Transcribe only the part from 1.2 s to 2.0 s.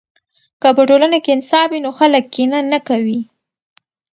کې انصاف وي نو